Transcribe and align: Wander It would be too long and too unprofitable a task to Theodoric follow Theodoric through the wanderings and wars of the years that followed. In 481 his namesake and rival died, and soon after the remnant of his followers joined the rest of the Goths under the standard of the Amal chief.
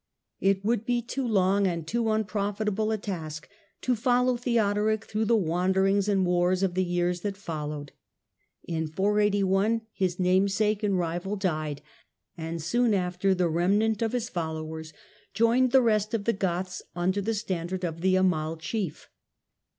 Wander 0.41 0.57
It 0.57 0.65
would 0.65 0.83
be 0.83 1.03
too 1.03 1.27
long 1.27 1.67
and 1.67 1.85
too 1.85 2.09
unprofitable 2.09 2.89
a 2.91 2.97
task 2.97 3.47
to 3.81 3.95
Theodoric 3.95 4.01
follow 4.01 4.35
Theodoric 4.35 5.05
through 5.05 5.25
the 5.25 5.35
wanderings 5.35 6.09
and 6.09 6.25
wars 6.25 6.63
of 6.63 6.73
the 6.73 6.83
years 6.83 7.21
that 7.21 7.37
followed. 7.37 7.91
In 8.63 8.87
481 8.87 9.81
his 9.93 10.19
namesake 10.19 10.81
and 10.81 10.97
rival 10.97 11.35
died, 11.35 11.83
and 12.35 12.59
soon 12.59 12.95
after 12.95 13.35
the 13.35 13.47
remnant 13.47 14.01
of 14.01 14.13
his 14.13 14.27
followers 14.27 14.91
joined 15.35 15.71
the 15.71 15.83
rest 15.83 16.15
of 16.15 16.23
the 16.23 16.33
Goths 16.33 16.81
under 16.95 17.21
the 17.21 17.35
standard 17.35 17.83
of 17.83 18.01
the 18.01 18.15
Amal 18.15 18.57
chief. 18.57 19.07